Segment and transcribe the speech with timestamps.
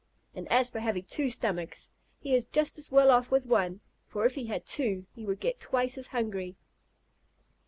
[0.33, 4.25] And as for having two stomachs, he is just as well off with one, for
[4.25, 6.55] if he had two, he would get twice as hungry."